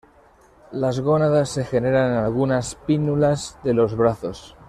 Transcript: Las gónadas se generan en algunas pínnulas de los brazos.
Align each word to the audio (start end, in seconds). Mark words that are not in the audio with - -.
Las 0.71 0.99
gónadas 0.99 1.49
se 1.49 1.63
generan 1.63 2.13
en 2.13 2.17
algunas 2.23 2.73
pínnulas 2.73 3.59
de 3.63 3.75
los 3.75 3.95
brazos. 3.95 4.55